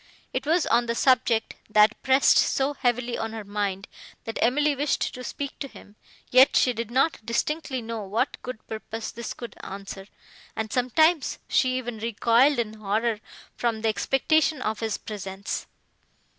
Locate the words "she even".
11.47-11.99